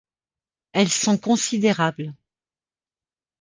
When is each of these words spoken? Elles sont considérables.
Elles 0.73 0.89
sont 0.91 1.19
considérables. 1.19 2.15